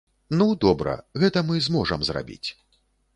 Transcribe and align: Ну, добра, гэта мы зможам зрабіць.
Ну, 0.37 0.45
добра, 0.63 0.95
гэта 1.23 1.43
мы 1.49 1.59
зможам 1.67 2.07
зрабіць. 2.09 2.49